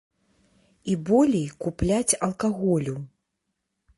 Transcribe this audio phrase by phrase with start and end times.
[0.93, 2.95] І болей купляць алкаголю.